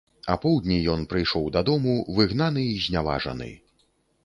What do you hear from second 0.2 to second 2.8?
Апоўдні ён прыйшоў дадому выгнаны